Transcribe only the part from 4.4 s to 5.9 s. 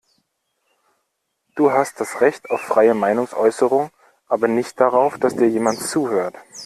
nicht darauf, dass dir jemand